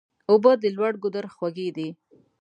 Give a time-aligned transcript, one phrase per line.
[0.29, 1.89] اوبه د لوړ ګودر خوږې دي.